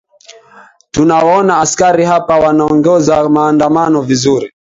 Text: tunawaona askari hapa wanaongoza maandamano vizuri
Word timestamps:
tunawaona 0.91 1.57
askari 1.59 2.05
hapa 2.05 2.37
wanaongoza 2.37 3.29
maandamano 3.29 4.01
vizuri 4.01 4.51